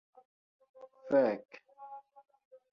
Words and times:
Fek' 1.09 1.49